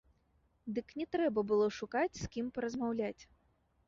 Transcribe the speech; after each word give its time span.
Дык 0.77 0.87
не 1.01 1.05
трэба 1.15 1.43
было 1.51 1.67
шукаць 1.79 2.19
з 2.21 2.25
кім 2.37 2.47
паразмаўляць! 2.57 3.23